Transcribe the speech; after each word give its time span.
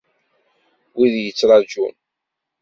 Wid 0.97 1.15
yettraǧun. 1.21 1.95